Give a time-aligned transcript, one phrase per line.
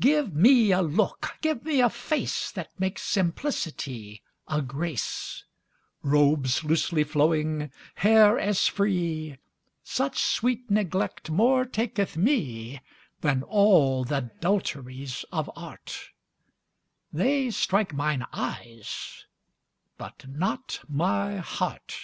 [0.00, 5.44] Give me a look, give me a face That makes simplicity a grace;
[6.02, 9.38] Robes loosely flowing, hair as free:
[9.84, 12.80] Such sweet neglect more taketh me
[13.20, 16.10] 10 Than all th' adulteries of art;
[17.12, 19.26] They strike mine eyes,
[19.96, 21.94] but not my heart.